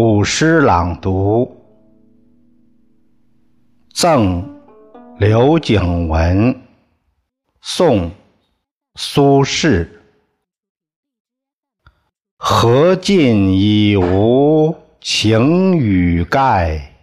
[0.00, 1.60] 古诗朗读，
[3.92, 4.60] 赠
[5.18, 6.56] 刘景文，
[7.60, 8.08] 宋，
[8.94, 9.88] 苏轼。
[12.36, 16.94] 荷尽已无擎雨盖，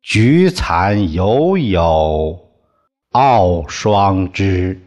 [0.00, 2.38] 菊残犹有
[3.10, 4.80] 傲霜枝。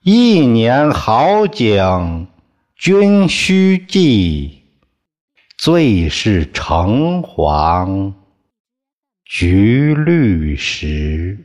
[0.00, 2.26] 一年好景
[2.74, 4.63] 君须记。
[5.56, 8.12] 最是橙黄
[9.24, 11.38] 橘绿时。